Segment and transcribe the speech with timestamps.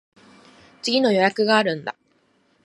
[0.81, 1.95] 次の予約があるんだ。